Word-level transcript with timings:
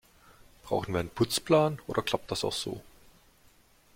Brauchen 0.63 0.93
wir 0.95 0.99
einen 0.99 1.11
Putzplan, 1.11 1.79
oder 1.85 2.01
klappt 2.01 2.31
das 2.31 2.43
auch 2.43 2.51
so? 2.53 2.81